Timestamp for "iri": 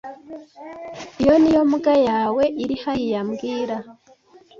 2.63-2.75